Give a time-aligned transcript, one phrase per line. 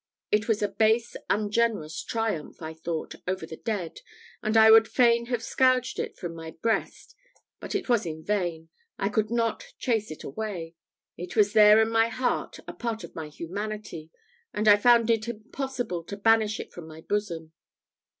[0.31, 3.99] It was a base, ungenerous triumph, I thought, over the dead,
[4.41, 7.15] and I would fain have scourged it from my breast;
[7.59, 10.73] but it was in vain I could not chase it away.
[11.17, 14.09] It was there in my heart a part of my humanity,
[14.55, 17.51] and I found it impossible to banish it from my bosom.